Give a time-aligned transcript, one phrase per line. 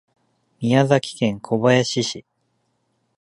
[0.59, 2.25] 宮崎県小林市